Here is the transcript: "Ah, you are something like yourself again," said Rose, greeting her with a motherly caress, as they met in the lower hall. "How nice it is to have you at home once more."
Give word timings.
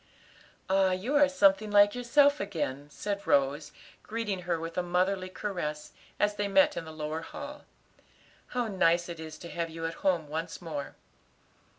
"Ah, 0.67 0.93
you 0.93 1.15
are 1.15 1.29
something 1.29 1.69
like 1.69 1.93
yourself 1.93 2.39
again," 2.39 2.89
said 2.89 3.27
Rose, 3.27 3.71
greeting 4.01 4.39
her 4.49 4.59
with 4.59 4.75
a 4.75 4.81
motherly 4.81 5.29
caress, 5.29 5.91
as 6.19 6.33
they 6.37 6.47
met 6.47 6.75
in 6.75 6.85
the 6.85 6.91
lower 6.91 7.21
hall. 7.21 7.65
"How 8.47 8.65
nice 8.67 9.09
it 9.09 9.19
is 9.19 9.37
to 9.37 9.49
have 9.51 9.69
you 9.69 9.85
at 9.85 9.93
home 10.01 10.27
once 10.27 10.59
more." 10.59 10.95